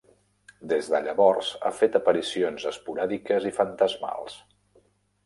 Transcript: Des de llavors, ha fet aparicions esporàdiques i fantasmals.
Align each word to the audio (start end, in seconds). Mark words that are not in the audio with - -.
Des 0.71 0.87
de 0.93 1.01
llavors, 1.07 1.51
ha 1.67 1.71
fet 1.81 1.97
aparicions 1.99 2.65
esporàdiques 2.71 3.47
i 3.51 3.53
fantasmals. 3.59 4.39